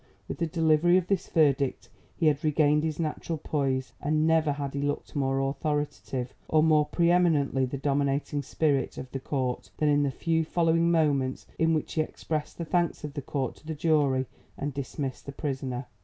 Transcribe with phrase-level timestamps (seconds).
[0.27, 4.73] With the delivery of this verdict he had regained his natural poise, and never had
[4.73, 9.89] he looked more authoritative or more pre eminently the dominating spirit of the court than
[9.89, 13.67] in the few following moments in which he expressed the thanks of the court to
[13.67, 14.25] the jury
[14.57, 15.85] and dismissed the prisoner.